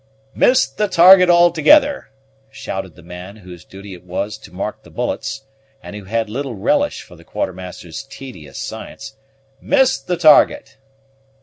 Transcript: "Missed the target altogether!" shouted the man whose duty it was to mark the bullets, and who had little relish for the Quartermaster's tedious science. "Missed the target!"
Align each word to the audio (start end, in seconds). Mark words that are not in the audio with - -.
"Missed 0.33 0.79
the 0.79 0.87
target 0.87 1.29
altogether!" 1.29 2.09
shouted 2.49 2.95
the 2.95 3.03
man 3.03 3.35
whose 3.35 3.63
duty 3.63 3.93
it 3.93 4.03
was 4.03 4.35
to 4.39 4.51
mark 4.51 4.81
the 4.81 4.89
bullets, 4.89 5.43
and 5.83 5.95
who 5.95 6.05
had 6.05 6.27
little 6.27 6.55
relish 6.55 7.03
for 7.03 7.15
the 7.15 7.23
Quartermaster's 7.23 8.01
tedious 8.01 8.57
science. 8.57 9.15
"Missed 9.61 10.07
the 10.07 10.17
target!" 10.17 10.77